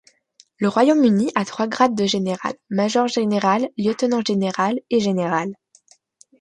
Le 0.57 0.67
Royaume-Uni 0.67 1.31
à 1.35 1.45
trois 1.45 1.67
grades 1.67 1.93
de 1.93 2.07
général: 2.07 2.55
major 2.71 3.07
général, 3.07 3.69
lieutenant 3.77 4.23
général 4.25 4.79
et 4.89 4.99
général. 4.99 5.53